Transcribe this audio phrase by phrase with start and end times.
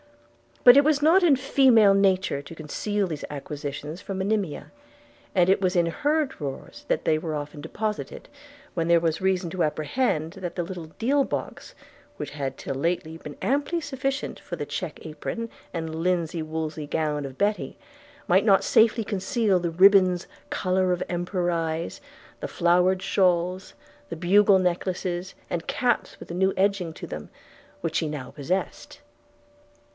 [0.63, 4.71] But it was not in female nature to conceal these acquisitions from Monimia;
[5.35, 8.27] and it was in her drawers that they were often deposited,
[8.73, 11.73] when there was reason to apprehend that the little deal box,
[12.17, 17.23] which had till lately been amply sufficient for the check apron and linsey woolsey gown
[17.25, 17.77] of Betty,
[18.27, 22.01] might not safety conceal the ribbands 'colour of emperors' eyes,'
[22.39, 23.73] the flowered shawls,
[24.09, 27.29] the bugle necklaces, and caps with new edging to them,
[27.81, 28.99] which she now possessed.